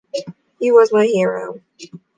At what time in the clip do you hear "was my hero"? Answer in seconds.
0.71-1.59